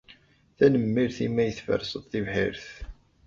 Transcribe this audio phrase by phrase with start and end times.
[0.57, 2.67] Tanemmirt imi ay tferseḍ tibḥirt.